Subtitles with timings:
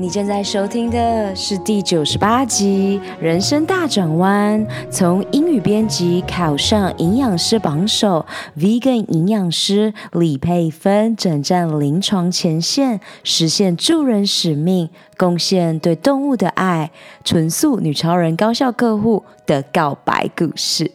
[0.00, 8.24] 你正在收听的是第九十八集《人生大转弯》，从英语编辑考上营养师榜首
[8.56, 16.90] ，Vegan 营养师李佩芬，征战临床前线，实现助人使命，贡献对动物的爱，
[17.22, 20.90] 纯素女超人高效客户的告白故事。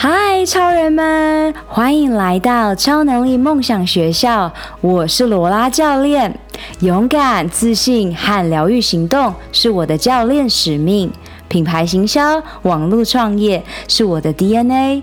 [0.00, 6.38] 嗨，超人们，欢迎来到超能力梦想学校，我是罗拉教练。
[6.78, 11.10] 勇敢、自信和疗愈行动是我的教练使命，
[11.48, 15.02] 品牌行销、网络创业是我的 DNA。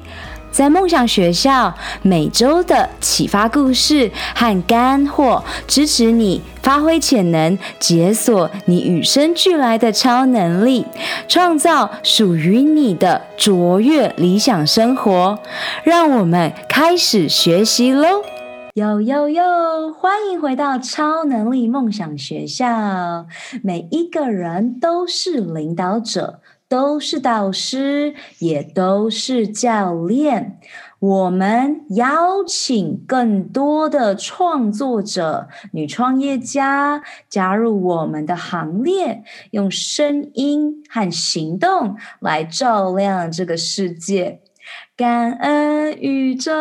[0.56, 10.86] 在梦想学校，每周的启发故事和干货，支持你发挥潜能，解锁你与生俱来的超能力，
[11.28, 15.38] 创造属于你的卓越理想生活。
[15.84, 18.22] 让我们开始学习喽！
[18.76, 23.26] 哟哟哟，欢迎回到超能力梦想学校。
[23.62, 26.40] 每一个人都是领导者。
[26.68, 30.60] 都是导师，也都是教练。
[31.00, 44.42] 我们邀请更多的创作者、女创业家加入我们的行列，用声音和行动来照亮这个世界。
[44.98, 46.52] 感恩宇宙，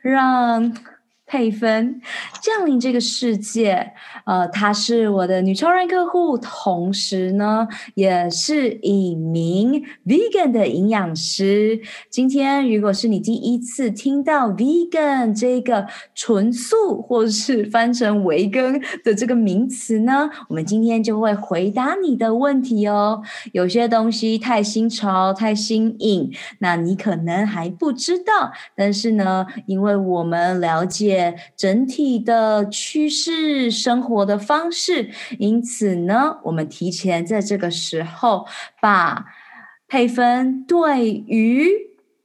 [0.00, 0.74] 让。
[1.28, 2.00] 佩芬
[2.40, 3.92] 降临这个世界，
[4.24, 11.78] 呃，她是我的女超人客户，同时呢，也是一名 vegan 的营养师。
[12.08, 23.20] 今天，如果是你第一次听到 vegan 这个纯素，或是翻成维根的这个名词呢，我们今天就会回答你的问题哦。
[23.52, 31.17] 有些东西太新潮、太新颖，那你可能还不知道，但是呢，因为我们了解。
[31.56, 38.46] 整体的趋势，生活的方式，因此呢，我们提前在这个时候
[38.80, 39.26] 把
[39.86, 41.68] 配分对于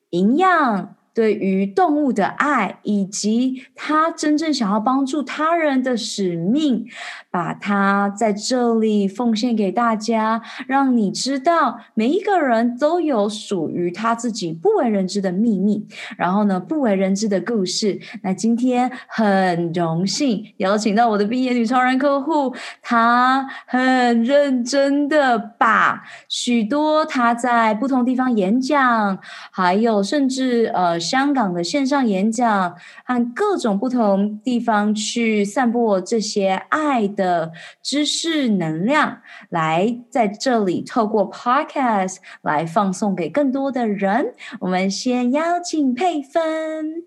[0.09, 0.95] 营养。
[1.15, 6.87] 对于动物的爱，以及他真正想要帮助他人的使命，
[7.33, 17.99] 把它在这里奉献给大家，让你知道每一个人都有属于他自己不为人知的秘密，然后呢，不为人知的故事。
[18.21, 29.17] 那今天很荣幸邀请到我的毕业女超人客户，她很认真的把许多她在不同地方演讲，
[29.51, 30.93] 还有甚至呃。
[30.99, 44.33] 香港的线上演讲和各种不同地方去散播这些爱的的知识能量，来在这里透过 Podcast 来放送给更多的人。
[44.59, 47.05] 我们先邀请佩芬。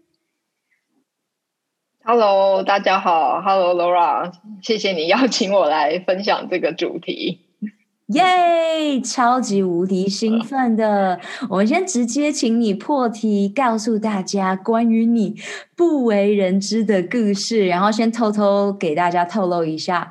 [2.02, 4.32] Hello，大家好，Hello Laura，
[4.62, 7.45] 谢谢你邀请我来分享这个主题。
[8.08, 11.18] 耶！Yeah, 超级无敌兴奋的，
[11.48, 15.34] 我们先直接请你破题，告诉大家关于你
[15.74, 20.10] 不为人知的故事，然后先偷偷给大家透露一下。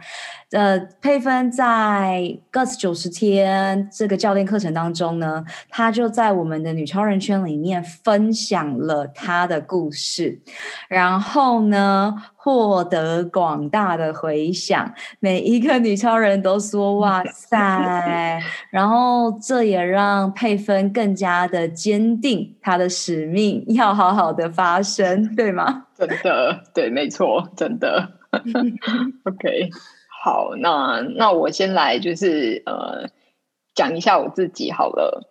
[0.56, 10.40] 呃，佩芬在 Guts 九十天这个教练课程当中呢，他就在我们的女超人圈里面分享了他的故事，
[10.88, 25.88] 然后呢，获得广大的回响，每一个女超人都说哇塞，然后这也让佩芬更加的坚定她的使命，要好好的发声，对吗？
[25.98, 28.14] 真的，对，没错，真的。
[29.26, 29.70] OK。
[30.26, 33.08] 好，那那我先来，就是呃，
[33.76, 35.30] 讲一下我自己好了，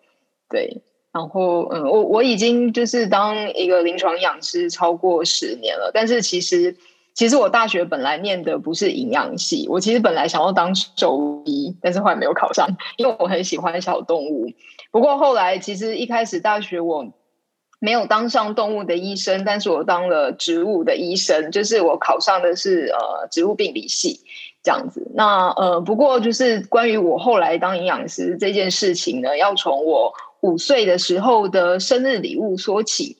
[0.49, 0.83] 对，
[1.13, 6.77] 然后嗯，我我已经就是当一个临床营养师超过十年了，但是其实
[7.13, 14.47] 其实我大学本来念的不是营养系，我其实本来想要当兽医，但是后来没有考上，因为我很喜欢小动物。
[14.93, 17.13] 不过后来其实一开始大学我
[17.81, 24.21] 没有当上动物的医生，但是我当了植物的医生，就是我考上的是呃植物病理系。
[24.65, 30.11] 这样子，那呃，不过就是关于我后来当营养师这件事情呢，要从我
[30.41, 33.19] 五岁的时候的生日礼物说起。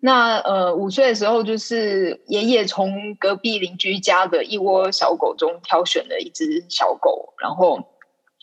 [0.00, 7.78] 那呃，五岁的时候，就是爷爷从隔壁邻居家的一窝小狗中挑选了一只小狗，然后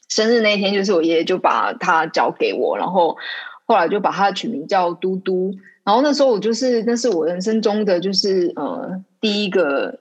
[0.07, 3.17] 生日那天，就是我爷爷就把它交给我，然后
[3.65, 5.53] 后来就把它取名叫嘟嘟。
[5.83, 9.99] 然后那时候我就是，那是我人生中的就是呃第一个。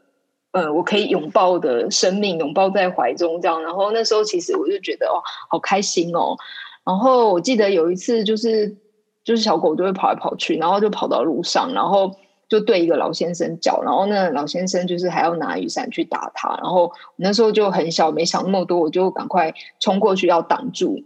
[0.57, 3.63] 呃，我可以拥抱的生命，拥抱在怀中这样。
[3.63, 5.21] 然后那时候其实我就觉得哦，
[5.51, 6.35] 好开心哦。
[6.83, 8.75] 然后我记得有一次就是
[9.23, 12.11] 就是小狗就会跑来跑去，然后就跑到路上，然后
[12.49, 21.03] 就对一个老先生叫，然后那老先生就是还要拿雨伞去打他，然后那时候就很小，没想那么多，我就赶快冲过去要挡住。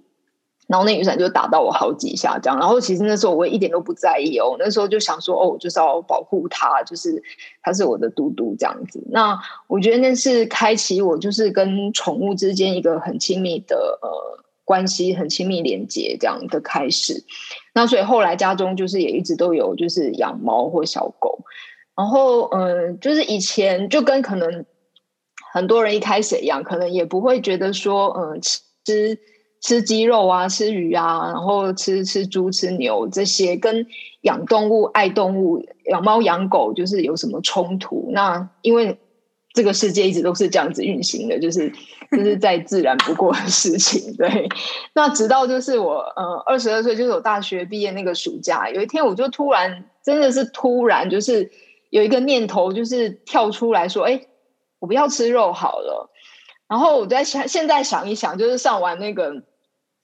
[0.70, 2.56] 然后那雨伞就打到我好几下，这样。
[2.56, 7.20] 然后其实那时候我也一点都不在意哦，那时候就想说，哦，就是要保护他，就是
[7.60, 9.02] 他是我的嘟嘟这样子。
[9.10, 9.36] 那
[9.66, 14.08] 我觉得那是开启我就是跟宠物之间一个很亲密的呃
[14.64, 17.24] 关系，很亲密连接这样的开始。
[17.74, 21.40] 那所以后来家中就是也一直都有就是养猫或小狗。
[21.96, 24.64] 然后嗯、就是以前就跟可能
[25.52, 28.38] 很多人一开始一样，可能也不会觉得说嗯、呃、
[28.84, 29.18] 吃。
[29.60, 33.86] 吃鸡肉啊，吃鱼啊，然后吃吃猪、吃牛这些，跟
[34.22, 38.08] 养动物、爱动物、养猫养狗，就是有什么冲突？
[38.10, 38.98] 那因为
[39.52, 41.70] 这个世界一直都是这样子运行的，就是
[42.10, 44.12] 就是再自然不过的事情。
[44.16, 44.48] 对，
[44.94, 51.50] 那直到就是我呃二十二岁，就是我大学毕业那个暑假，有一天我就突然真的是突然，就是
[51.90, 54.22] 有一个念头，就是跳出来说：“哎，
[54.78, 56.08] 我不要吃肉好了。”
[56.66, 59.42] 然后我在想，现在想一想，就是上完那个。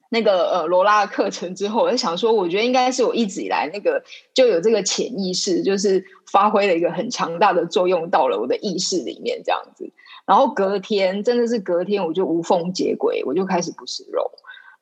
[0.09, 9.89] 那个呃罗拉的课程之后，我就想说，我觉得应该是我一直以来那个就有这个潜意识，就是发挥了一个很强大的作用，到了我的意识里面这样子。
[10.25, 14.31] 然后隔天真的是隔天，我就无缝接轨，我就开始不吃肉。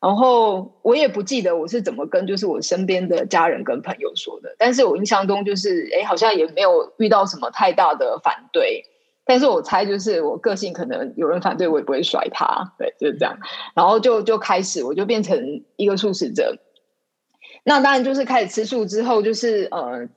[0.02, 8.84] 然后我也不记得我是怎么跟就是我身边的家人跟朋友说的，但是我印象中就是哎，好像也没有遇到什么太大的反对。
[9.26, 13.40] 但是我猜，就是我个性可能有人反对，我也不会甩他，对，就是这样。
[13.74, 16.56] 然后就就开始，我就变成一个素食者。
[17.64, 20.08] 那当然就是开始吃素之后，就是呃，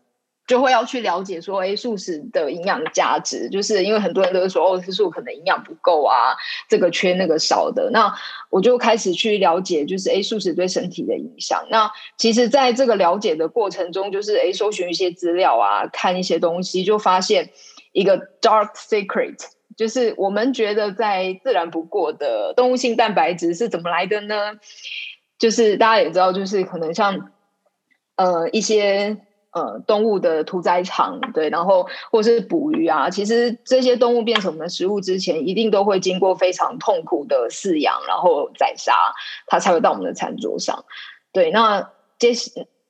[0.47, 6.37] 就会要去了解说，哎，素食的营养价值，就是因为很多人都说，哦，吃素可能营养不够啊，
[6.69, 7.89] 这个缺那个少的。
[7.91, 8.15] 那
[8.51, 11.67] 我就开始去了解，就是哎，素食对身体的影响。
[11.71, 17.49] 那其实，在这个了解的过程中，就是哎，搜寻一些资料啊，看一些东西，就发现。
[17.93, 19.38] 一个 dark secret，
[19.76, 24.55] 就是我们觉得在自然不过的动物性蛋白质是怎么来的呢？
[25.38, 27.31] 就是大家也知道，就是可能像
[28.17, 29.17] 呃一些
[29.52, 38.93] 呃动物的屠宰场，对，然后或是捕鱼啊，其实这些动物变成我们的食物之前，一定都会经过非常痛苦的饲养，然后宰杀，
[39.46, 40.85] 它才会到我们的餐桌上。
[41.32, 42.32] 对，那这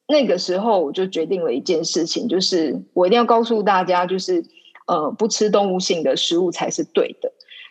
[0.06, 4.42] 那个时候我就决定了一件事情，就是我一定要告诉大家，就是。
[4.88, 7.30] 呃，不吃动物性的食物才是对的。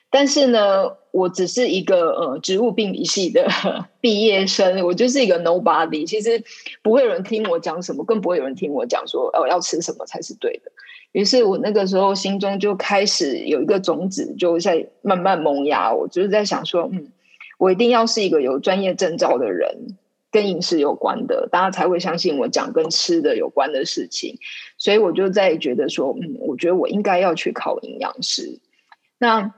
[0.10, 3.46] 但是呢，我只是一个呃植物病理系的
[4.00, 6.08] 毕业生，我就是一个 nobody。
[6.08, 6.42] 其实
[6.81, 10.72] 不会有人听我讲什么，更不会有人听我讲说，哦，要吃什么才是对的。
[11.12, 15.94] 于是我那个时候心中就开始有一个种子，就在慢慢萌芽。
[15.94, 17.08] 我就是在想说，嗯，
[17.58, 19.98] 我一定要是一个有专业证照的人。
[20.31, 24.38] 跟饮食有关的，大家才会相信我讲跟吃的有关的事情，
[24.77, 28.59] 所以我就在觉得说，嗯，我觉得我应该要去考营养师。
[29.18, 29.53] 那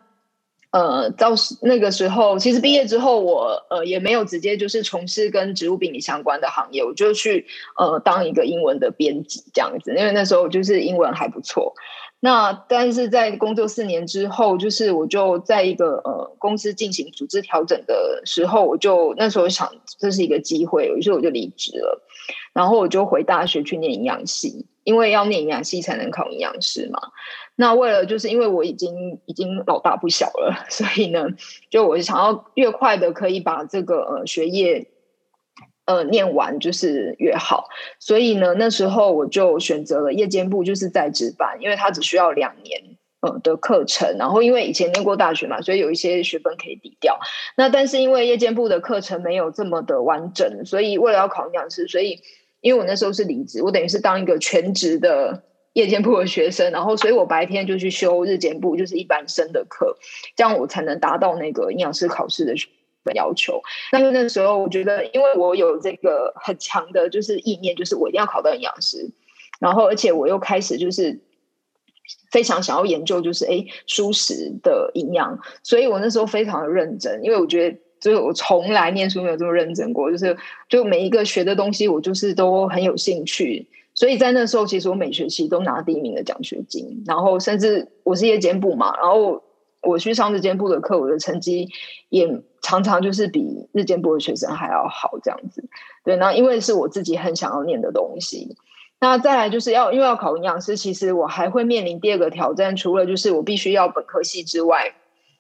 [0.72, 1.32] 呃，到
[1.64, 11.74] 那个时候，其实毕业之后我，呃也没有直接就是从事跟植物病理相关的行业，我就去呃当一个英文的编辑这样子，因为那时候就是英文还不错。
[12.22, 22.02] 那但是在工作四年之后，就是我就在一个呃公司进行组织调整的时候，我就那时候想这是一个机会，于是我就离职了，
[22.52, 27.00] 然后我就回大学去念营养系，因为要念营养系才能考营养师嘛。
[27.56, 31.28] 那为了就是因为我已经已经老大不小了，所以呢，
[31.70, 34.88] 就我想要越快的可以把这个呃学业。
[35.90, 37.68] 呃，念完就是越好，
[37.98, 42.80] 所以呢，那时候我就选择了夜间部，就是在职班，因为它只需要两年
[43.22, 47.20] 呃的课程，然后因为以前念过大学嘛，所以有一些学分可以抵掉。
[47.58, 52.22] 那但是因为夜间部的课程没有这么的完整，所以为了要考营养师，所以
[52.62, 55.42] 因为我那时候是离职，我等于是当一个全职的
[55.74, 59.98] 夜间部的学生，然后所以我白天就去修日间部，就是一般生的课，
[60.36, 62.54] 这样我才能达到那个营养师考试的
[63.14, 63.62] 要求，
[63.92, 69.10] 那么那时候我觉得，因为我有这个很强的，就是意念，就是我一定要考到营养师，
[69.60, 71.20] 然后而且我又开始就是
[72.32, 80.38] 非常想要研究，就是哎，蔬食的营养，所以我那时候非常的认真，因为我觉得，就是我从来念书没有这么认真过，就是
[80.68, 89.44] 就每一个学的东西，我就是都很有兴趣，所以在那时候，其实我每学期都拿第一名的奖学金，然后甚至我是夜间部嘛，然后。
[89.82, 91.70] 我去上这间部的课，我的成绩
[92.10, 92.28] 也
[92.62, 95.64] 常常就是比日间部的学生还要好，这样子。
[96.04, 98.56] 对，那因为是我自己很想要念的东西。
[99.00, 104.94] 那再来就是要因为要考营养师，其实我还会面临第二个挑战，除了就是我必须要本科系之外，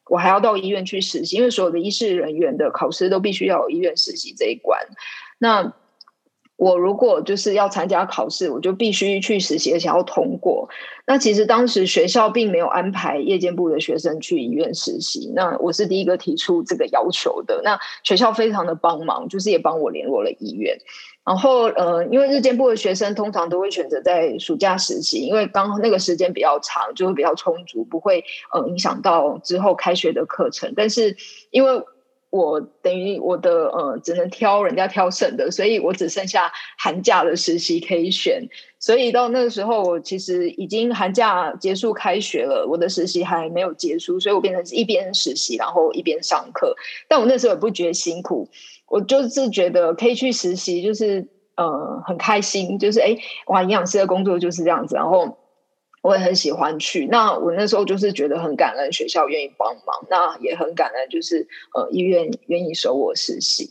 [0.09, 4.79] 我还要到医院去实习，因为所有的医师人员的考试都必须要有医院实习这一关。
[5.37, 5.73] 那
[6.59, 10.67] 我如果就是要参加考试，我就必须去实习，而且要通过。
[11.07, 17.61] 那其实当时学校并没有安排夜间部的学生去医院实习，那我是第一个提出这个要求的。
[17.63, 20.77] 那学校非常的帮忙，就是也帮我联络了医院。
[21.23, 30.73] 然后呃，因为日间部的学生通常都会选择在暑假实习，因为刚那个时间比较长，就会比较充足，不会呃影响到之后开学的课程。
[30.75, 31.15] 但是
[31.51, 31.81] 因为
[32.29, 38.47] 我等于我的呃，只能挑人家挑剩的，所以我只剩下寒假的实习可以选。
[38.77, 46.75] 所以到那个时候，我其实已经寒假结束开学了，我的实习还没有结束，所以我变成是一边实习，然后一边上课。
[47.07, 48.47] 但我那时候也不觉得辛苦，
[48.87, 53.17] 我就是觉得可以去实习，就是呃很开心，就是哎
[53.47, 55.38] 哇，营养师的工作就是这样子，然后。
[56.01, 63.69] 我也很喜欢去，那我那时候就是觉得很感恩学校愿意帮忙，那也很感恩就是呃医院愿意收我实习。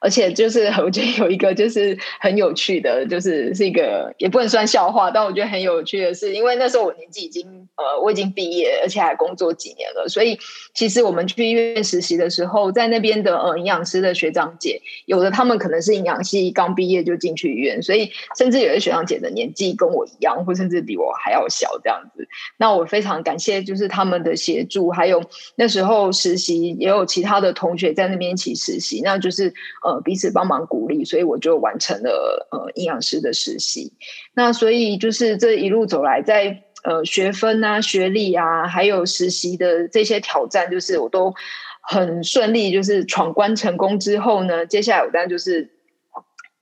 [0.00, 10.38] 而且就是我觉得有一个就是很有趣的，就是是一个也不能算笑话，但我觉得很有趣的是，因为那时候我年纪已经呃我已经毕业，而且还工作几年了，所以
[10.74, 22.28] 其实我们去医院实习的时候，在那边的呃营养师的学长姐，有的他们可能是营养系刚毕业就进去医院，所以甚至有的学长姐的年纪跟我一样，或甚至比我还要小这样子。
[22.58, 25.22] 那我非常感谢就是他们的协助，还有
[25.56, 30.02] 那时候实习也有其他的同学在那边一起实习，那就是呃。
[30.04, 33.92] 彼此帮忙鼓励，所以我就完成了呃营养师的实习。
[34.34, 41.34] 那所以就是这一路走来，在呃学分啊、学历啊，还有实习的这些挑战，就是我都
[41.80, 45.70] 很顺利，就是闯关成功之后呢，接下来我当然就是。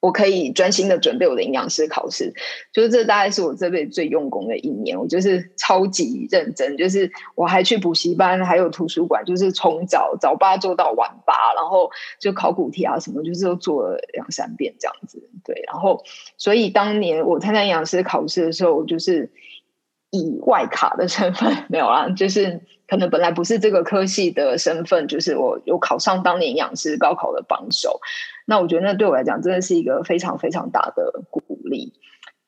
[0.02, 2.32] 我可以专心的准备我的营养师考试，
[2.72, 16.02] 就是这大概是我这辈子最用功的一年，我就是超级认真，就是我还去补习班，还有图书馆，就是从早早八做到晚八，然后就考古题啊什么，就是都做了两三遍这样子，对，然后
[16.38, 19.30] 所以当年我参加营养师考试的时候，我就是
[20.10, 28.00] 以外卡的身份 没有啊，就是可能本来不是这个科系的身份，就是我有考上当年营养师高考的榜首。
[28.46, 31.92] 那我觉得那对我来讲真的是一个非常非常大的鼓励，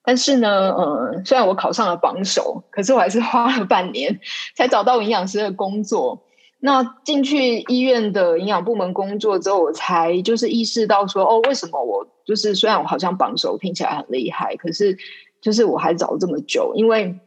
[0.03, 4.19] 但是呢，嗯，虽然我考上了榜首，可是我还是花了半年
[4.57, 6.25] 才找到营养师的工作。
[6.65, 14.97] 那进去医院的营养部门工作之后，我才就是意识到说，哦，为什么我就是虽然我好像榜首听起来很厉害，可是
[15.41, 17.19] 就是我还找了这么久，因为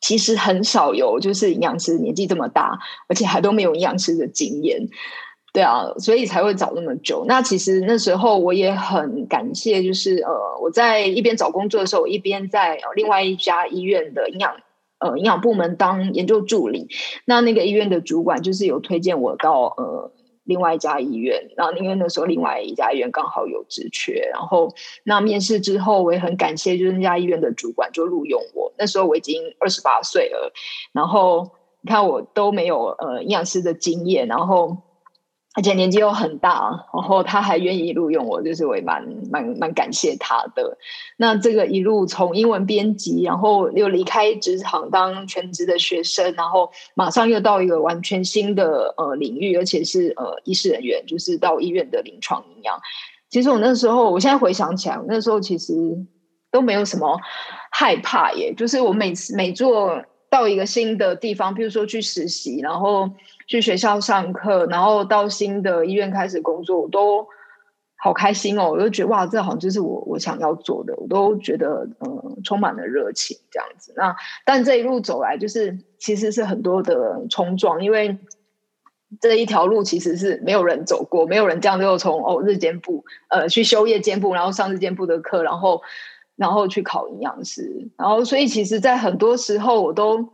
[0.00, 2.78] 其实很少有就是营养师年纪这么大，
[3.08, 4.88] 而且还都没有营养师的经验。
[5.50, 7.24] 对啊，所以才会找那么久。
[7.26, 14.56] 那其实那时候我也很感谢，就是呃，我在一边找工作的时候，一边在另外一家医院的营养
[14.98, 16.88] 呃营养部门当研究助理。
[17.24, 20.12] 那那个医院的主管就是有推荐我到呃
[20.48, 21.48] 另外一家医院。
[21.56, 24.74] 然后因为那时候另外一家医院刚好有职缺，然后
[25.04, 28.72] 那面试之后，我也很感谢，就是那家医院的主管就录用我。
[28.76, 30.52] 那时候我已经二十八岁了，
[30.92, 31.48] 然后
[31.82, 34.76] 你看我都没有呃营养师的经验，然后。
[35.58, 40.78] 而且年纪又很大，然后他还愿意录用我，就是我也蛮蛮蛮感谢他的。
[41.16, 52.78] 那这个一路从英文编辑，然后又离开职场当全职的学生，然后马上又到一个完全新的呃领域，而且是呃医师人员，就是到医院的临床营养。
[53.28, 55.74] 其实我那时候，我现在回想起来，那时候其实
[56.52, 57.18] 都没有什么
[57.72, 63.10] 害怕耶，就是我每次每做到一个新的地方，譬如说去实习，然后。
[63.48, 67.26] 去学校上课，然后到新的医院开始工作，我都
[67.96, 68.70] 好开心哦！
[68.70, 73.94] 我就觉得哇，这好像就是我我想要做的，我都觉得嗯充满了热情这样子。
[73.96, 74.14] 那
[74.44, 78.18] 但这一路走来，就是其实是很多的冲撞，因为
[79.18, 85.80] 这一条路其实是没有人走过，没有人这样就从哦日间部呃去修夜间部，然后上日间部的课，然后
[86.36, 90.28] 然后去考营养师，然后所以其实，在很多时候我都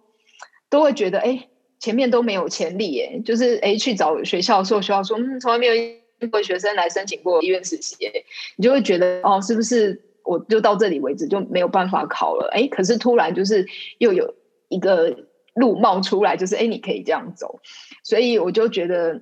[0.68, 1.48] 都会觉得哎。
[1.84, 8.24] 前面都没有潜力耶，就是诶去找学校的时候，学校说嗯，从来没有一个学生来申请过医院实习耶，
[8.56, 12.48] 你就会觉得哦，是不是我就到这里为止就没有办法考了？
[12.54, 13.66] 诶，可是突然就是
[13.98, 14.34] 又有
[14.70, 15.14] 一个
[15.54, 17.60] 路冒出来，就是诶你可以这样走，
[18.02, 19.20] 所以我就觉得，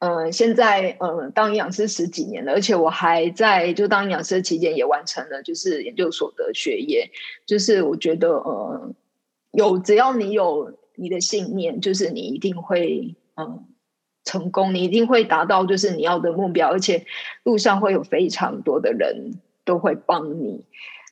[0.00, 7.08] 嗯、呃，现在嗯、呃，当营养师十几年了，而且我还在就当营养师期间也完成了就是研究所的学业，
[7.46, 8.92] 就是我觉得呃，
[9.52, 10.79] 有只要你有。
[11.00, 13.64] 你的信念就是你一定会嗯
[14.24, 17.06] 成功，你一定会达到就是你要的目标，而且
[17.42, 19.32] 路上会有非常多的人
[19.64, 20.64] 都会帮你。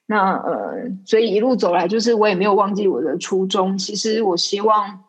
[0.07, 3.78] 那呃，所以一路走来，就是我也没有忘记我的初衷。
[3.78, 5.04] 其实我希望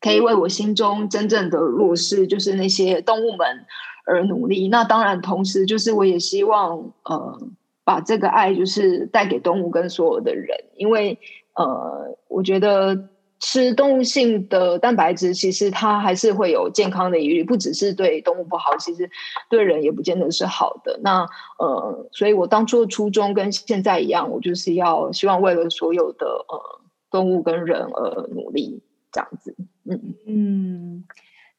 [0.00, 3.64] 可以为我心中真正的弱势，就是那些动物们
[4.04, 4.68] 而努力。
[4.68, 7.40] 那当然，同时就是我也希望呃。
[7.82, 11.18] 把这个爱就是带给动物跟所有的人，因为
[11.54, 13.08] 呃，我觉得
[13.40, 19.10] 吃动物性的蛋白质，其实它还是会有健康的疑虑，不只是对动物不好，其实
[19.48, 21.00] 对人也不见得是好的。
[21.02, 21.26] 那
[21.58, 26.80] 呃，所以我当初的初衷跟现在一样，我就是要希望为了所有的呃
[27.10, 29.56] 动物跟人而努力，这样子。
[29.84, 31.04] 嗯嗯。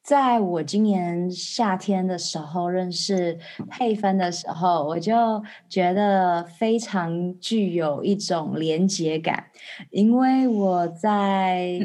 [0.03, 3.37] 在我今年夏天的时候认识
[3.69, 9.45] 佩芬的时候，我就觉得非常具有一种连结感，
[9.91, 11.79] 因为我在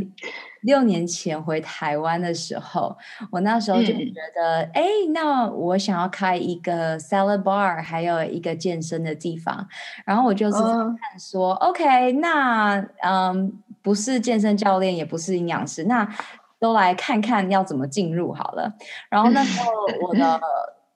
[0.62, 2.96] 六年前回台湾的时候，
[3.30, 9.68] 我那时候就觉得，哎、嗯，那我想要开一个 salad bar，还有一个健身的地方，
[10.06, 16.08] 然后我就是看说、哦、，OK，那嗯，不是健身教练，也不是营养师，那。
[16.66, 18.72] 都来看看要怎么进入好了。
[19.08, 19.70] 然后那时候
[20.08, 20.40] 我的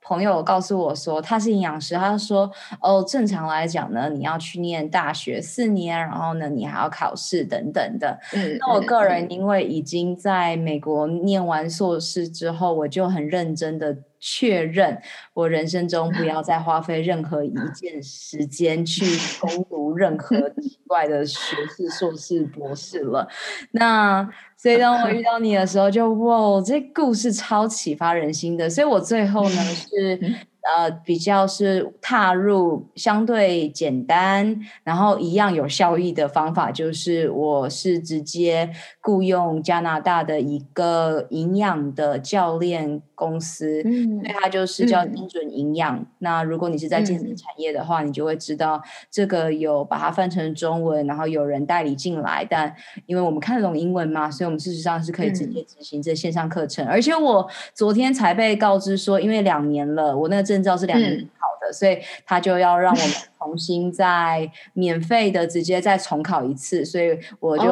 [0.00, 2.50] 朋友告诉我说，他是营养师，他说
[2.80, 8.18] 哦，正常来讲呢，你要去念大学四年，然后呢，你还要考试等等的。
[8.32, 13.96] 嗯，那我个人因为已经在美国念完硕士之后，我就很认真的。
[14.20, 15.00] 确认
[15.32, 19.04] 我人生中不要 再花费任何一件时间去
[19.40, 23.26] 攻读任何奇怪的学士、硕士、博士了。
[23.72, 28.68] 那所以当我遇到你的时候就，就哇，这故事超启发人心的。
[28.68, 30.36] 所以我最后呢 是。
[30.62, 45.96] 呃，比较是踏入相对简单，然后一样有效益的方法，就是我是直接雇佣加拿大的一个营养的教练公司，嗯，所以它就是叫精准营养。
[45.96, 52.46] 嗯、那如果你是在健身产业的话，嗯，你就会知道这个有把它翻成中文，然后有人代理进来。
[52.48, 52.74] 但
[53.06, 56.84] 因为我们看得懂英文嘛，所以我们事实上是可以直接执行这线上课程。
[56.84, 60.49] 嗯、而且我昨天才被告知说，因为两年了，我那个。
[60.50, 67.64] 证照是两年考的，嗯，所以他就要让我们重新再免费的直接再重考一次，所以我就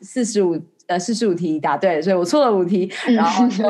[0.00, 0.56] 四十五
[0.86, 3.64] 呃四十五题答对，所以我错了五题，然后就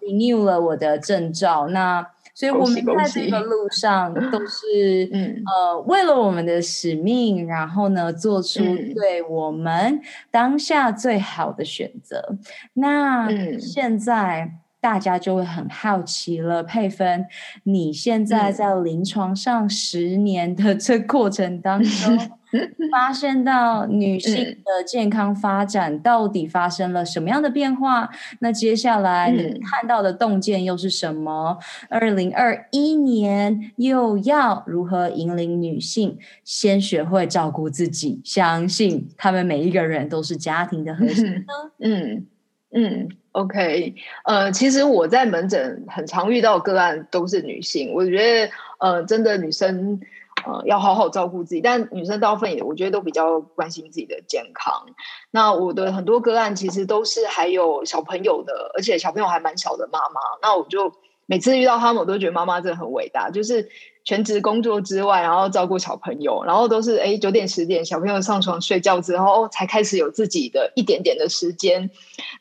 [0.00, 1.66] renew 了我的证照。
[1.68, 8.62] 那所以我们在这个路上都是嗯呃为了我们的使命，然后呢做出
[8.94, 12.36] 对我们当下最好的选择。
[12.74, 14.59] 那现在。
[14.80, 17.26] 大家就会很好奇了，佩芬，
[17.64, 22.18] 你现在在临床上十年的这过程当中，
[22.90, 28.08] 发现到女性的健康发展到底发生了什么样的变化？
[28.40, 31.58] 那接下来你看到的洞见又是什么？
[31.90, 41.42] 二零二一年又要如何引领女性先学会照顾自己，相信他们每一个人都是家庭的核心呢？
[41.80, 42.26] 嗯
[42.74, 43.08] 嗯。
[43.32, 50.00] OK，呃，其实我在门诊很常遇到个案都是女性，我觉得呃，真的女生
[50.44, 54.86] 呃要好好照顾自己，但女生大部分也我觉得都比较关心自己的健康。
[55.30, 60.92] 那我的很多个案其实都是还有小朋友的，而且小朋友还蛮小的妈妈，那我就
[61.26, 63.68] 每次遇到他们，我都觉得妈妈真的很伟大，就是。
[64.10, 71.88] 全职工作之外，然后照顾小朋友，然后都是哎九点十点小朋友上床睡觉之后，才开始有自己的一点点的时间，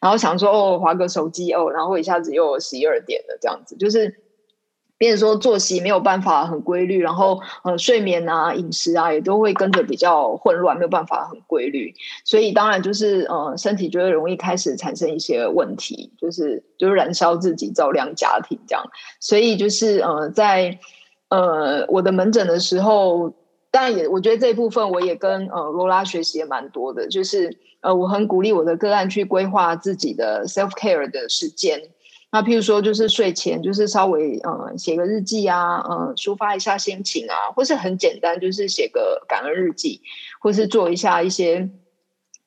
[0.01, 4.15] 然后想说哦划个手机哦，然后一下子又十一二点了这样子，就是
[4.97, 11.93] 变成说作息没有办法很规律，然后呃睡眠啊饮食啊也都会跟着比较混乱，没有办法很规律，
[12.25, 18.83] 所以当然就是呃身体就会容易开始产生一些问题，就是就是燃烧自己照亮家庭这样，
[19.19, 20.79] 所以就是呃在。
[21.29, 23.33] 呃，我的门诊的时候，
[23.71, 31.81] 当然也，我觉得这一部分我也跟呃罗拉学习也蛮多的，就是呃，我很鼓励我的个案去规划自己的 self care 的时间。
[32.31, 40.01] 那譬如说，就是睡前就是稍微呃写个日记啊，呃抒发一下心情啊，或是很简单，就是写个感恩日记，
[40.39, 41.69] 或是做一下一些。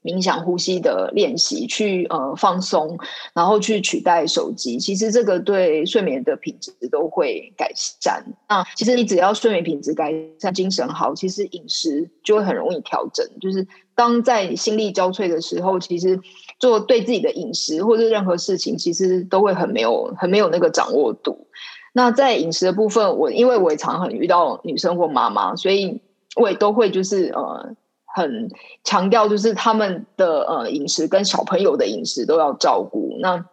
[0.02, 2.98] 冥想呼吸的练习，去呃放松，
[3.34, 4.76] 然后去取代手机。
[4.78, 8.24] 其实这个对睡眠的品质都会改善。
[8.48, 13.24] 那其实你只要睡眠品质改善，精神好，其实饮食就会很容易调整。
[13.40, 16.20] 就是当在心力交瘁的时候，其实
[16.58, 21.46] 做对自己的饮食或者任何事情，其实都会很没有很没有那个掌握度。
[21.92, 26.00] 那在饮食的部分，我因为我也常很遇到女生或妈妈，所以
[26.34, 27.76] 我也都会就是呃。
[28.14, 28.48] 很
[28.84, 33.16] 强调，就是他们的呃饮食跟小朋友的饮食都要照顾。
[33.20, 33.44] 那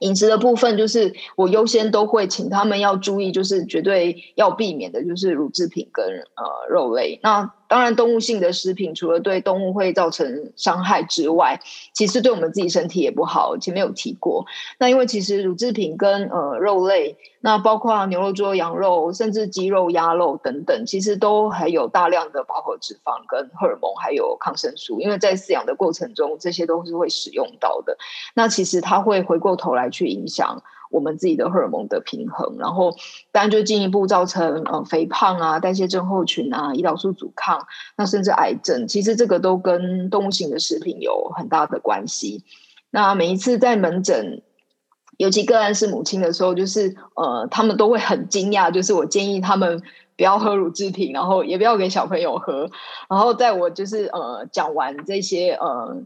[0.00, 7.20] 饮食的部分，就是我优先都会请他们要注意，就是绝对要避免的，就是乳制品跟呃肉类。
[7.22, 11.58] 那当然，动物性的食品除了对动物会造成伤害之外，
[11.94, 13.56] 其实对我们自己身体也不好。
[13.56, 14.44] 前面有提过，
[14.78, 25.00] 那因为其实乳制品跟呃肉类，那包括牛肉、猪肉、羊肉，甚至鸡肉、鸭肉等等，其实都还有大量的饱和脂肪、跟荷尔蒙，还有抗生素。
[25.00, 27.96] 因为在饲养的过程中，这些都是会使用到的。
[28.34, 30.62] 那其实它会回过头来去影响。
[30.92, 32.94] 我们自己的荷尔蒙的平衡，然后
[33.32, 38.86] 当然就进一步造成呃肥胖啊、代谢症候群啊、胰岛素阻抗，那甚至癌症。
[38.86, 42.44] 其实这个都跟动物性的食品有很大的关系。
[42.90, 44.42] 那每一次在门诊，
[45.16, 49.82] 尤其个案是母亲的时候，就是呃，他们都会很惊讶，就是我建议他们
[50.16, 52.70] 不要喝乳制品，然后也不要给小朋友喝。
[53.08, 56.02] 然后在我就是呃讲完这些呃。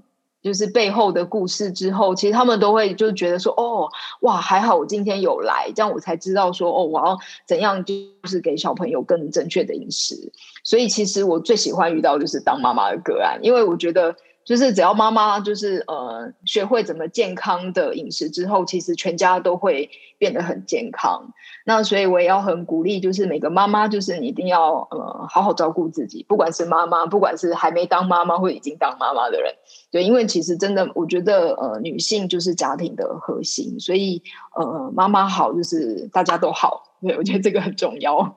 [0.46, 7.94] 就是背后的故事之后，其实他们都会就觉得说，哦，哇，还好我今天有来，这样我才知道说，哦，我要怎样就
[8.28, 10.30] 是给小朋友更正确的饮食。
[10.62, 14.14] 所以其实我最喜欢遇到就是当妈妈的个案，因为我觉得。
[14.46, 21.34] 就是只要妈妈就是呃学会怎么健康的饮食之后，其实全家都会变得很健康。
[21.64, 29.52] 那所以我也要很鼓励，就是每个妈妈，就是你一定要呃好好照顾自己，不管是妈妈，不管是还没当妈妈或已经当妈妈的人，
[29.90, 34.22] 对，因为其实真的我觉得呃女性就是家庭的核心，所以
[34.54, 38.36] 呃妈妈好就是大家都好，对，我觉得这个很重要。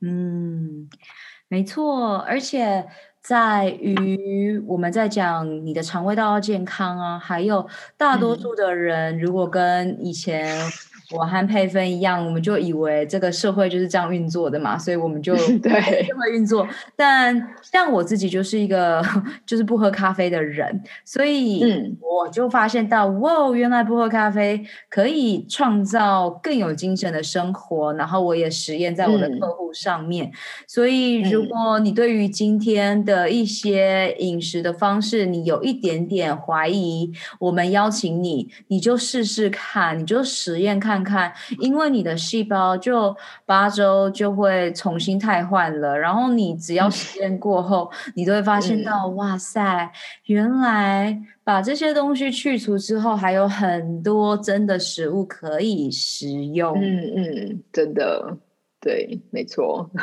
[0.00, 0.88] 嗯，
[1.48, 2.86] 没错，而且。
[3.22, 10.58] 在于我们在讲你的肠胃道要健康啊，还有大多数的人如果跟以前。
[11.12, 16.66] 我和佩芬一样，我们就以为这个社会就是这样运作的嘛，所以我们就 对这么运作。
[16.94, 19.02] 但像我自己就是一个
[19.44, 21.64] 就是不喝咖啡的人，所以
[22.00, 27.92] 我就发现到，嗯、哇，原来不喝咖啡可以创造更有精神的生活。
[27.94, 30.26] 然后我也实验在我的客户上面。
[30.26, 30.32] 嗯、
[30.68, 40.99] 所以如果你对于今天的一些饮食的方式，你有一点点怀疑，我们邀请你，你就试试看，你就实验看。
[41.02, 49.90] 看，因为你的细胞就八周就会重新汰换了，然后你只要实验过后，嗯、你都会发现到，哇塞，
[50.24, 56.78] 原来把这些东西去除之后，还有很多真的食物可以食用。
[56.78, 58.36] 嗯嗯，真的，
[58.80, 59.90] 对，没错。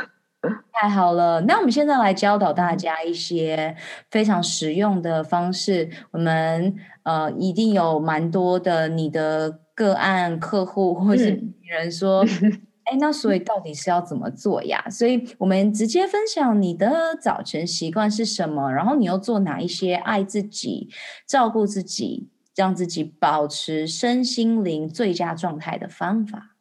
[0.72, 3.76] 太好了，那我们现在来教导大家一些
[4.12, 5.90] 非常实用的方式。
[6.12, 9.60] 我们呃，一定有蛮多的你的。
[9.78, 11.30] 个案客户或是
[11.62, 12.26] 别人说，
[12.86, 14.84] 哎、嗯，那所以到底是要怎么做呀？
[14.90, 20.90] 所以我们直接分享你的早晨习惯是什么，然后你又做哪一些爱自己、
[21.28, 26.56] 照顾自己、让自己保持身心灵最佳状态的方法。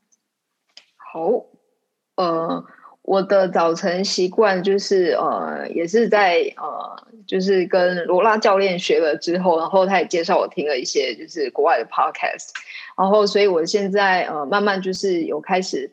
[0.96, 1.46] 好，
[2.16, 2.66] 呃。
[3.08, 12.48] 我的早晨习惯就是呃，也是在呃，就是跟罗拉教练学了之后，然后他也介绍我听了一些就是国外的 podcast，
[12.96, 15.90] 然后所以我现在呃慢慢就是有开始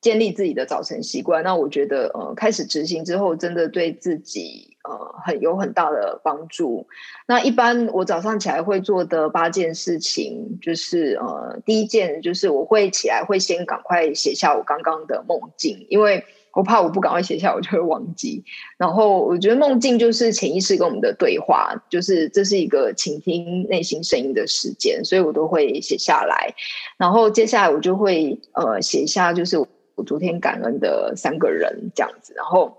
[0.00, 1.42] 建立自己的早晨习惯。
[1.42, 6.86] 那我觉得呃开始执行之后，真的对自己呃很有很大的帮助。
[7.26, 16.24] 那一般我早上起来会做的八件事情，就是呃第一件就是我会起来会先赶快写下我刚刚的梦境，因为。
[16.56, 18.42] 我怕我不赶快写下，我就会忘记。
[18.78, 26.54] 然后我觉得梦境就是潜意识跟我们的对话，就是这是一个倾听内心声音的时间，所以我都会写下来。
[26.96, 32.32] 然后接下来我就会呃写下，就是我昨天感恩的三个人这样子。
[32.34, 32.78] 然后，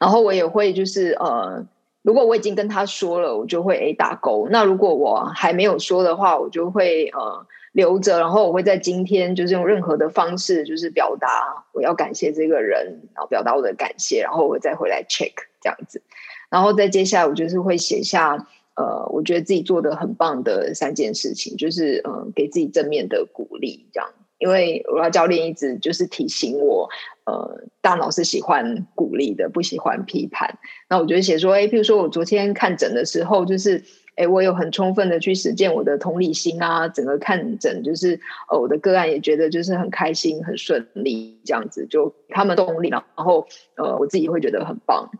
[0.00, 1.64] 然后我也会就是呃，
[2.02, 4.48] 如果我已经跟他说了，我就会诶打勾。
[4.50, 7.46] 那如果我还没有说的话，我就会呃。
[7.72, 16.02] 留着，然后我会在今天就是用任何的方式，就是表达我要感谢这个人，然后表达我的感谢，然后我再回来 check 这样子，
[16.50, 26.90] 然后再接下来我就是会写下呃，我觉得自己做的很棒的三件事情，就是嗯、呃，给自己正面的鼓励这样，因为我要教练一直就是提醒我，
[27.24, 30.58] 呃，大脑是喜欢鼓励的，不喜欢批判。
[30.90, 33.82] 那我就写说，哎，譬如说我昨天看诊的时候，就是。
[34.16, 38.20] 哎，我有很充分的去实践我的同理心啊，整个看诊就是，
[38.50, 43.46] 呃，我的个案也觉得就是很开心、很顺利这样子，就他们动力，然后
[43.76, 45.10] 呃，我自己会觉得很棒。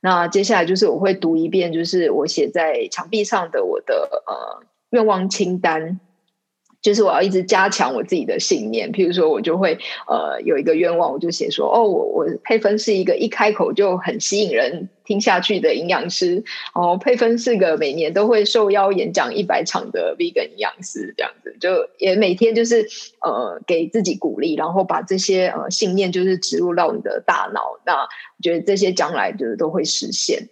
[0.00, 6.00] 那接下来就是我会读一遍，就是我写在墙壁上的我的呃愿望清单。
[6.82, 16.42] 就是我要一直加强我自己的信念，譬如说，我就会呃有一个愿望，我就写说，哦，我我佩芬是一个一开口就很吸引人听下去的营养师，
[16.74, 22.88] 哦，佩芬是个每年都会受邀演讲一百场的 vegan 营养师，这样子，就也每天就是
[23.20, 28.08] 呃给自己鼓励，然后把这些呃信念就是植入到你的大脑，那我
[28.42, 30.48] 觉得这些将来就是都会实现，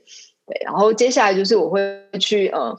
[0.46, 1.80] 对，然后接下来就是我会
[2.20, 2.78] 去呃。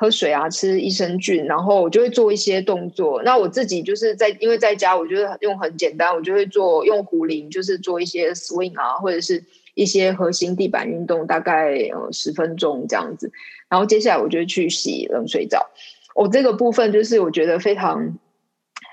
[0.00, 3.22] 喝水啊，吃益生菌，然后我就会做一些动作。
[3.22, 13.30] 那我自己就是在，因为在家，我就是用很简单，我就会做用壶铃，就是做一些 swing 啊，或者是一些核心地板运动，大概呃十分钟这样子。
[13.68, 15.68] 然后接下来我就去洗冷水澡。
[16.14, 18.18] 我、哦、这个部分就是我觉得非常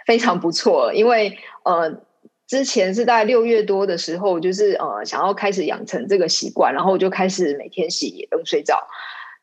[0.05, 2.01] 非常不错，因为呃
[2.47, 8.89] 之前是在六月多的时候，就是呃想要开始养成这个习惯，然后我就开始每天洗冷水澡。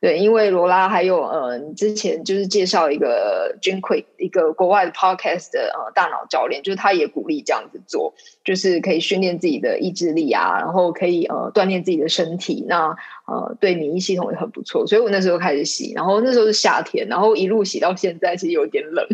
[0.05, 8.12] 对，因为罗拉还有呃，之前就是介绍一个 j i n q u i c k 一个国外的 podcast 的呃大脑教练，就是他也鼓励这样子做，
[8.45, 12.95] 就是可以训练自己的意志力啊，然后可以呃锻炼自己的身体，那
[13.27, 14.87] 呃对免疫系统也很不错。
[14.87, 19.05] 所以我那时候开始洗，然后那时候是夏天，然后一路洗到现在，其实有点冷，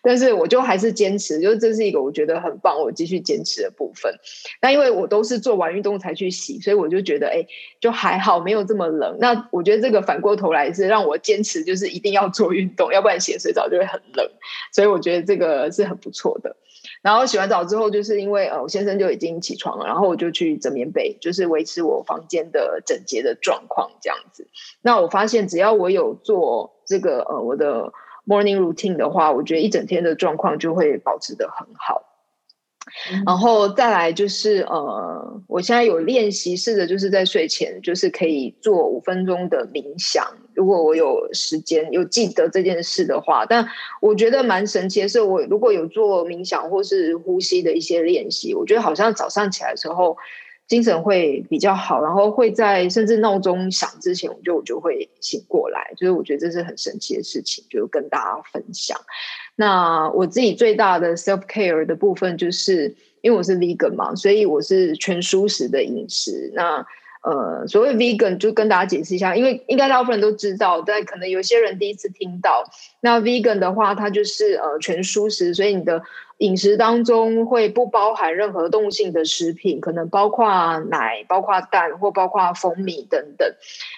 [0.00, 4.14] 但是我就还是坚持，就是这是一个我觉得很棒，我继续坚持的部分。
[4.62, 7.44] 那因为我都是做完运动才去洗，所以我就觉得哎，
[7.80, 9.18] 就还好，没有这么冷。
[9.20, 10.38] 那我觉得这个反过。
[10.38, 14.30] 头来是让我坚持，就是一定要做运动，要不然洗水澡就会很冷。
[14.72, 16.54] 所以我觉得这个是很不错的。
[17.02, 24.48] 然后洗完澡之后，就是因为呃，我先生就已经起床了，然后我就去整棉被，就是维持我房间的整洁的状况这样子。
[24.82, 27.92] 那我发现，只要我有做这个呃我的
[28.26, 32.02] morning routine 的话，我觉得一整天的状况就会保持的很好。
[33.26, 40.26] 然后再来就是呃，我现在有练习，试着就是在睡前就是可以做五分钟的冥想。
[40.58, 43.64] 如果我有时间有记得这件事的话，但
[44.00, 50.16] 我觉得蛮神奇的是，我如果有做冥想或是呼吸的一些练习，我觉得好像早上起来的时候
[50.66, 55.92] 精神会比较好，然后会在甚至闹钟响之前，我就我就会醒过来。
[55.96, 58.98] 就是我觉得这是很神奇的事情，就跟大家分享。
[59.54, 66.50] 那我自己最大的 self care 的部分，就是因为我是 vegan 嘛，所以我是全蔬食的饮食。
[66.52, 66.84] 那
[67.22, 72.64] 呃，所谓 vegan 就跟大家解释一下，因为应该大部分人都知道，但可能有些人第一次听到。
[73.00, 76.02] 那 vegan 的话，它就是呃全蔬食，所以你的。
[76.38, 83.52] 饮食当中会不包含任何动物性的食品，可能包括奶、包括蛋或包括蜂蜜等等。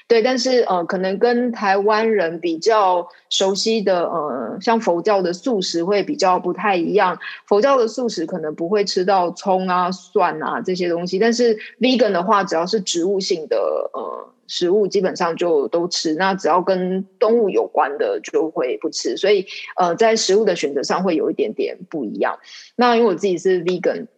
[0.08, 7.18] 对，但是呃，可能跟台湾人比较熟悉的呃，像佛教的素食会比较不太一样。
[7.46, 13.56] 佛教的素食可能不会吃到葱啊、蒜啊这些东西，但是 vegan 的话，只要是植物性的
[13.92, 14.28] 呃。
[14.50, 22.38] 食物基本上就都吃，那只要跟动物有关的就会不吃，所以呃，在食物的选择上会有一点点不一样。
[22.76, 24.08] 那因为我自己是 vegan。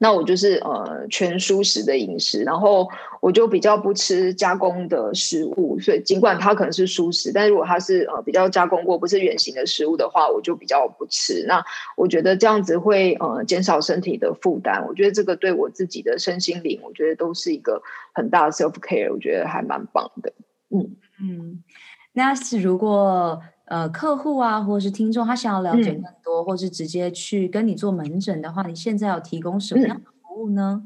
[0.00, 2.88] 那我就是呃全蔬食的饮食，然后
[3.20, 11.44] 我就比较不吃加工的食物，所以尽管它可能是蔬食，但如果它是呃比较加工过，不是原型的食物的话，我就比较不吃。
[11.48, 11.64] 那
[11.96, 17.82] 我觉得这样子会呃减少身体的负担，我觉得这个对我自己的身心灵，我觉得都是一个
[18.14, 20.32] 很大的 self care，我觉得还蛮棒的。
[20.70, 21.64] 嗯嗯，
[22.12, 23.42] 那是如果。
[23.68, 30.84] 呃，客户啊，或者是听众，他想要了解更多，嗯、或是直接去跟你做门诊的话，你现在要提供什么样的服务呢？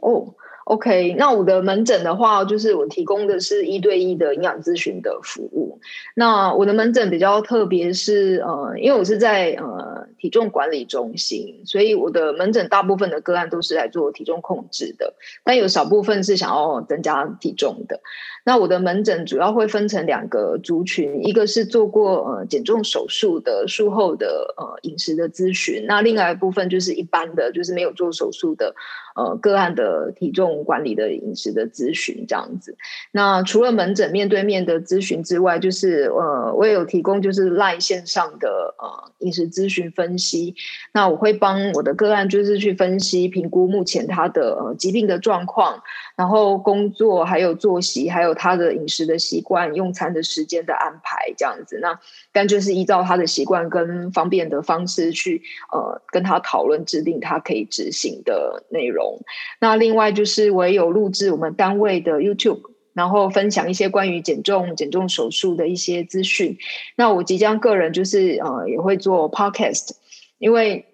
[0.00, 0.34] 哦。
[0.70, 5.80] OK，那我的门诊的话，就是我提供的是一对一的营养咨询的服务。
[6.14, 18.00] 那我的门诊比较特别是，呃，因为我是在呃体重管理中心，所以我的门诊大部分的个案都是来做体重控制的，但有少部分是想要增加体重的。
[18.44, 28.72] 那我的门诊主要会分成两个族群，一个是做过呃减重手术的术后的呃饮食的咨询，那另外一部分就是一般的，就是没有做手术的。
[29.14, 32.76] 呃，个案的体重管理的饮食的咨询这样子。
[33.12, 40.54] 那除了门诊面对面的咨询之外，就是呃，我也有提供就是 LINE 线上的呃饮食咨询分析。
[40.92, 45.82] 那我会帮我的个案就是去分析评估目前他的呃疾病的状况，
[46.16, 51.78] 然后工作还有作息，还有他的饮食的习惯、用餐的时间的安排这样子。
[51.80, 51.98] 那
[52.32, 59.18] 但就是依照他的习惯跟方便的方式去呃跟他讨论制定他可以执行的内容。
[59.60, 62.60] 那另外就是我也有录制我们单位的 YouTube，
[62.92, 66.56] 然后分享一些关于减重、减重手术的一些资讯。
[66.96, 69.90] 那我即将个人就是呃也会做 Podcast，
[70.38, 70.86] 因为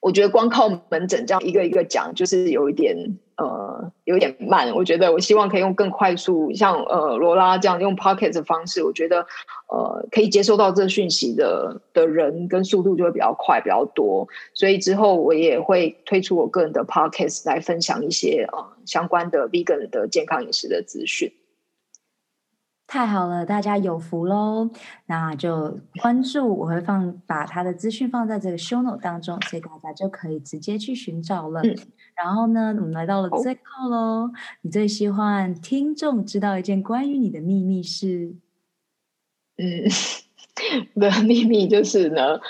[0.00, 3.18] 我觉得光靠门诊这样一个一个讲，就是有一点
[3.74, 4.72] 呃有点慢。
[4.72, 9.26] 我觉得我希望可以用更快速，像呃罗拉这样用 Pocket 的方式，我觉得
[9.68, 14.28] 呃可以接收到这讯息的的人跟速度就会比较快比较多。
[14.54, 21.32] 所以之后我也会推出我个人的 Pocket 来分享一些呃相关的 Vegan 的健康饮食的资讯。
[22.86, 24.68] 太好了，大家有福喽！
[25.06, 31.62] 那就关注，我会放把他的资讯放在这个 show note 当中，所以大家就可以直接去寻找了。
[31.62, 31.74] 嗯、
[32.16, 33.96] 然后呢，我们来到了最后喽。
[33.96, 38.34] 哦、你最希望听众知道一件关于你的秘密是？
[39.56, 39.84] 嗯，
[41.00, 42.40] 的秘密就是呢，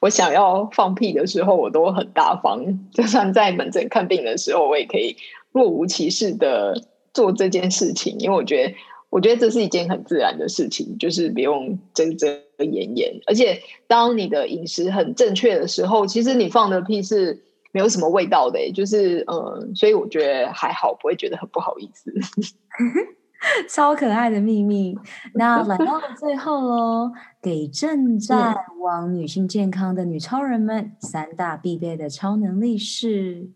[0.00, 5.16] 我想要放屁的时候，我都很大方，就算在门诊看病的时候，我也可以
[5.52, 8.74] 若无其事的做这件事情，因为我觉得。
[9.10, 12.28] 我觉得这是一件很自然的事情，就是不用遮遮
[12.58, 13.20] 掩掩。
[13.26, 22.12] 而且，当你的饮食很正确的时候，其实你放的屁是没有什么味道的，就是嗯，所以我觉得还好，不会觉得很不好意思。
[23.70, 24.94] 超可爱的秘密。
[25.34, 33.50] 那来到了最后喽，给正在往女性健康的女超人们，三大必备的超能力是，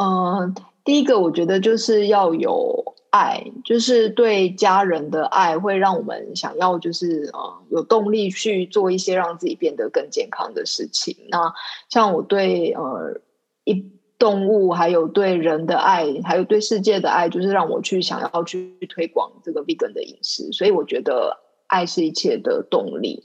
[0.00, 2.85] 嗯，第一个我觉得就是要有。
[3.16, 11.16] 爱就是对家人的爱，会让我们想要就是呃有动力去做一些让自己变得更健康的事情。
[11.30, 11.52] 那
[11.88, 13.20] 像我对呃
[13.64, 20.52] 一动物，还有对人的爱，还有对世界的爱，就是让我去想要去推广这个 vegan 的饮食。
[20.52, 23.24] 所以我觉得爱是一切的动力。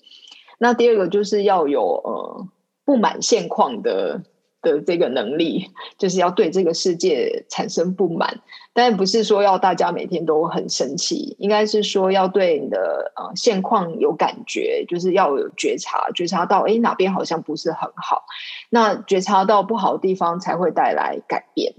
[0.58, 2.48] 那第二个就是要有呃
[2.86, 4.24] 不满现况的。
[4.62, 8.42] 的这个能力，就是要对这个世界产生不满，
[8.74, 18.24] 但不是说要大家每天都很生气，应该是说要对你的呃现况有感觉，就是要有觉察，觉察到哎哪边好像不是很好，
[18.70, 21.74] 那觉察到不好的地方才会带来改变。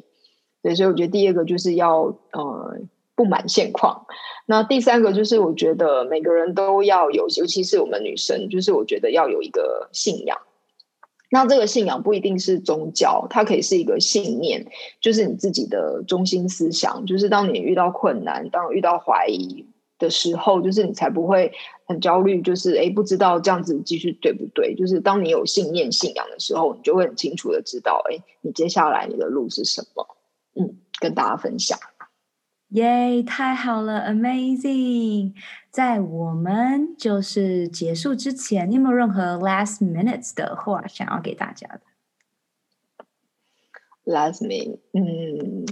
[0.62, 2.76] 对，所以我觉得第二个就是要呃
[3.14, 4.06] 不满现况，
[4.46, 10.38] 那第三个就是我觉得每个人都要有，尤其是我们女生，就是我觉得要有一个信仰。
[11.34, 14.66] 那这个信仰不一定是宗教，它可以是一个信念，
[15.00, 17.06] 就是你自己的中心思想。
[17.06, 19.64] 就是当你遇到困难、当遇到怀疑
[19.98, 21.50] 的时候，就是你才不会
[21.86, 22.42] 很焦虑。
[22.42, 24.74] 就是诶，不知道这样子继续对不对？
[24.74, 30.06] 就是当你有信念、信仰的时候，你就会很清楚的知道，诶，你接下来你的路是什么。
[30.54, 31.78] 嗯，跟大家分享。
[32.72, 35.34] 耶，太好了，Amazing！
[35.70, 41.80] 在我们就是结束之前，你有没有任何 last minutes 的话想要给大家的
[44.04, 45.66] ？Last minute，嗯。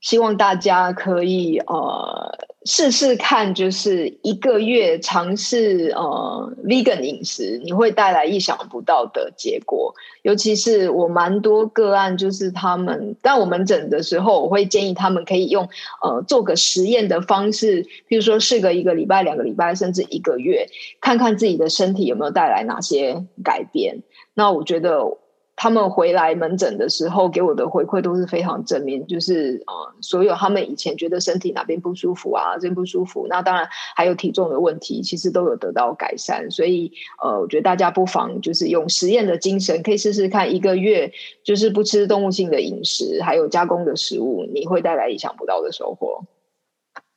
[0.00, 9.94] 希望大家可以呃试试看，就是一个月尝试呃 vegan 饮食，你会带来意想不到的结果。
[10.22, 15.68] 尤其是我蛮多个案，就是他们在我门诊的时候，我会建议他们可以用
[16.02, 20.68] 呃做个实验的方式，譬如说试个一个礼拜、两个礼拜，甚至一个月，
[21.00, 24.02] 看看自己的身体有没有带来哪些改变。
[24.34, 25.18] 那我觉得。
[25.62, 36.50] 他们回来门诊的时候，给我的回馈都是非常正面，就是呃，所有他们以前觉得身体哪边不舒服啊，这边不舒服，那当然还有体重的问题，其实都有得到改善。
[36.50, 36.90] 所以
[37.22, 41.12] 呃，我觉得大家不妨就是用实验的精神，可以试试看一个月，
[41.44, 46.24] 就是不吃动物性的饮食，还有加工的食物，你会带来意想不到的收获。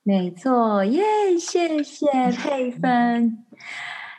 [0.04, 1.02] 没错，耶、
[1.40, 3.44] 谢谢佩芬，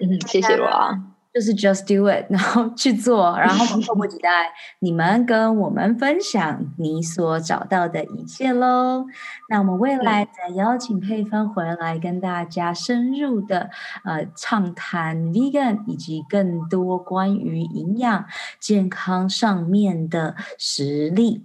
[0.01, 1.16] 嗯，谢谢罗拉。
[1.37, 9.05] 就是 just do it，然后去做，然后我们迫不及待你们跟我们分享你所找到的一切喽。
[9.51, 13.69] 那我们未来再邀请佩芬回来跟大家深入的
[14.03, 18.25] 呃畅谈 vegan 以及更多关于营养
[18.59, 21.45] 健康上面的实例。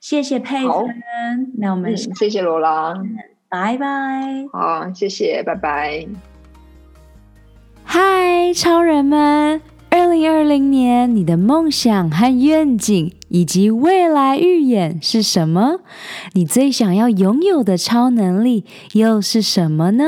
[0.00, 2.94] 谢谢佩芬，那我们、嗯、谢谢罗拉，
[3.48, 4.48] 拜拜。
[4.52, 6.08] 好，谢谢，拜拜。
[7.92, 9.60] 嗨，超人们！
[9.90, 15.80] 二零二零年，你的梦想和愿景以及未来预演是什么？
[16.34, 20.04] 你最想要拥有的超能力又是什么呢？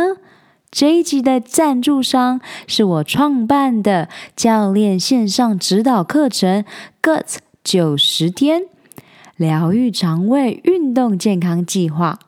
[0.70, 6.64] 这一集的赞助商是我创办的教练线上指导课程
[7.02, 8.62] “GUT 九十天
[9.36, 12.20] 疗愈肠胃运动健康计划”。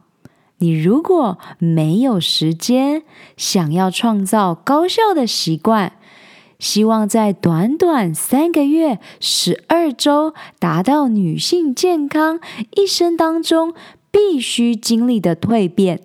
[0.58, 3.02] 你如果没有时间，
[3.36, 5.92] 想要创造高效的习惯，
[6.58, 12.40] 希望在短短三个月、十二周达到女性健康
[12.76, 13.74] 一生当中
[14.10, 16.00] 必须经历的蜕变，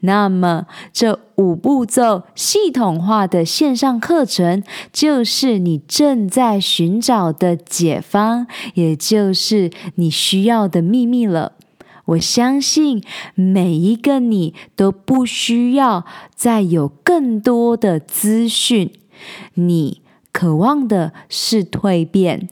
[0.00, 11.52] 那么，这五步骤系统化的线上课程，就是你正在寻找的解方，也就是你需要的秘密了。
[12.06, 13.02] 我相信
[13.34, 16.04] 每一个你都不需要
[16.34, 18.90] 再有更多的资讯，
[19.54, 20.02] 你
[20.32, 22.48] 渴望的是蜕变。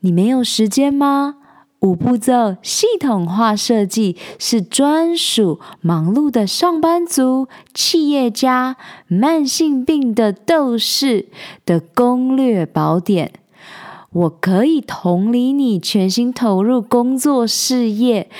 [0.00, 1.36] 你没有时间吗？
[1.80, 8.76] 五步骤系统化设计是专属忙碌的上班族、企业家、
[9.06, 11.28] 慢性病的斗士
[11.64, 13.34] 的攻略宝典。
[14.16, 18.30] 我可以同理你全心投入工作事业，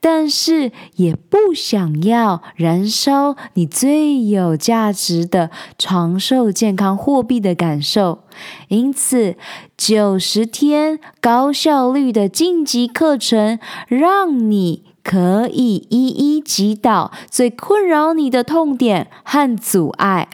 [0.00, 8.20] 但是也不想要燃烧你最有价值的长寿健康货币的感受。
[8.68, 9.36] 因此，
[9.76, 13.58] 九十天高效率的晋级课程，
[13.88, 20.28] 让你可以一一击倒最困扰你的痛点和阻碍。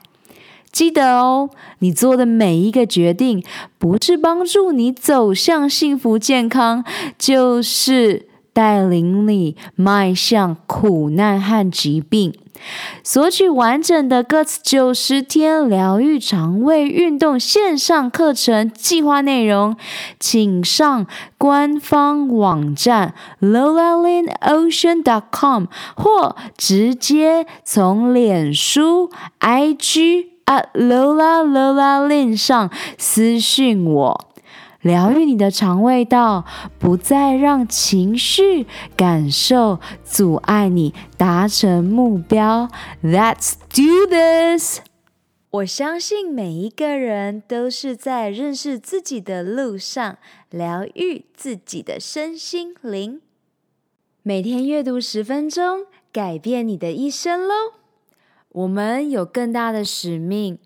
[0.73, 1.51] 记得哦，
[1.81, 3.45] 你做的每一个决定，
[3.79, 6.83] 不是帮助你走向幸福健康，
[7.19, 12.35] 就是带领你迈向苦难和疾病。
[13.03, 19.77] 索取完整的 Guts 九十天疗愈肠胃运动线上课程计划内容，
[20.19, 21.07] 请上
[21.37, 25.65] 官方网站 lola lin ocean dot com，
[25.97, 29.11] 或直接从脸书
[29.41, 30.32] IG。
[30.75, 34.29] ，Lola Lola Lin 上私讯我，
[34.81, 36.45] 疗愈你的肠胃道，
[36.79, 42.69] 不再让情绪感受阻碍你达成目标。
[43.03, 44.81] Let's do this！
[45.51, 50.17] 我相信每一个人都是在认识自己的路上，
[50.49, 53.21] 疗愈自己的身心灵。
[54.23, 57.82] 每天阅读十分钟，改变你的一生喽！
[58.53, 60.59] 我们有更大的使命，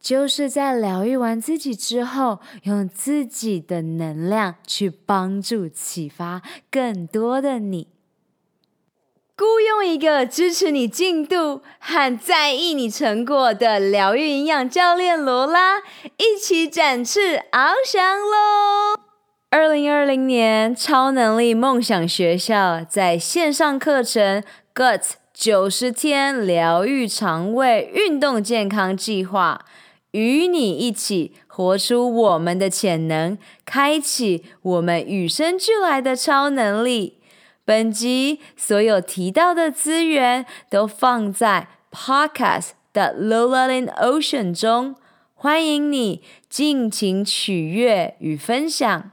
[0.00, 6.40] 就是在疗愈完自己之后，用自己的能量去帮助、启发
[6.70, 7.88] 更多的你。
[9.36, 15.80] 雇佣一个支持你进度和在意你成果的疗愈营养教练罗拉，
[16.18, 19.00] 一起展翅翱翔喽！
[19.50, 25.21] 二零二零年超能力梦想学校在线上课程 Guts。
[25.42, 29.66] 九十天疗愈肠胃运动健康计划，
[30.12, 37.18] 与你一起活出我们的潜能，开启我们与生俱来的超能力。
[37.64, 44.94] 本集所有提到的资源都放在 Podcast 的 Lola in Ocean 中，
[45.34, 49.10] 欢迎你尽情取悦与分享。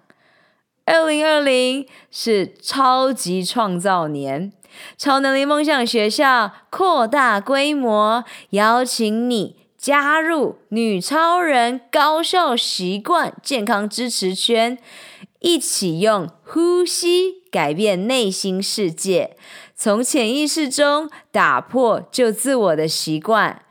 [0.85, 4.53] 二零二零是超级创造年。
[4.97, 14.77] 超能力梦想学校扩大规模，邀请你加入女超人高效习惯健康支持圈，
[15.39, 19.37] 一起用呼吸改变内心世界，
[19.75, 23.63] 从潜意识中打破旧自我的习惯。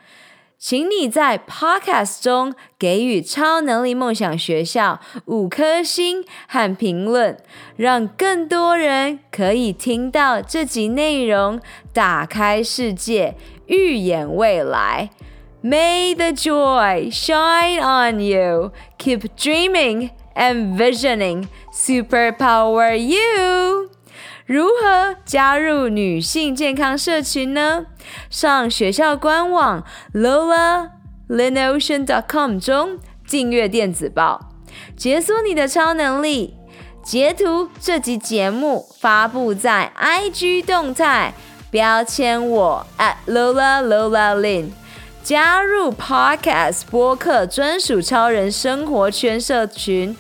[0.59, 7.39] 请你在 Podcast 中给予超能力梦想学校五颗星和评论，
[7.77, 11.61] 让更多人可以听到这集内容，
[11.93, 13.37] 打开世界，
[13.67, 15.11] 预演未来。
[15.63, 18.73] May the joy shine on you.
[18.99, 21.47] Keep dreaming and visioning.
[21.73, 23.88] Superpower you.
[24.49, 27.85] 如何加入女性健康社群呢？
[28.31, 29.85] 上学校官网
[30.15, 34.49] lolalinnocean.com 中订阅电子报，
[34.97, 36.55] 解锁你的超能力。
[37.05, 41.35] 截图这集节目发布在 IG 动态，
[41.71, 44.71] 标签我 at lola lola lin，
[45.23, 50.17] 加入 Podcast 播客专属超人生活圈社群。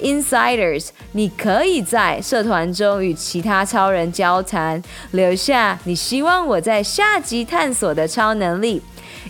[0.00, 4.82] Insiders，你可以在社团中与其他超人交谈，
[5.12, 8.82] 留下你希望我在下集探索的超能力。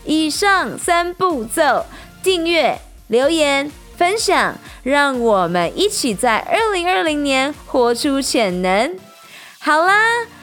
[0.04, 1.84] 以上三步骤：
[2.22, 8.96] 订阅、留言、分享，让我们一起在二零二零年活出潜能。
[9.58, 9.94] 好啦，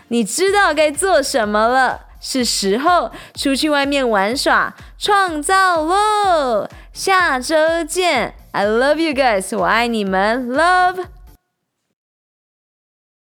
[0.10, 6.70] 你知道该做什么了，是时候出去外面玩耍、创造喽！
[6.94, 8.36] 下周见。
[8.57, 11.05] I love you guys，我爱你们，Love。